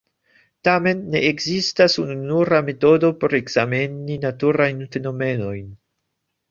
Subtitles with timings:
[0.67, 5.75] Tamen, ne ekzistas ununura metodo por ekzameni naturajn fenomenojn.